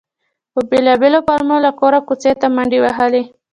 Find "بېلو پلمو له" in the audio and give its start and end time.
0.99-1.71